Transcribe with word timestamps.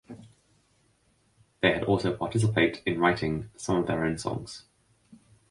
They 1.61 1.73
had 1.73 1.83
also 1.83 2.17
participate 2.17 2.81
in 2.87 2.99
writing 2.99 3.51
some 3.55 3.75
of 3.77 3.85
their 3.85 4.03
own 4.03 4.17
songs. 4.17 4.65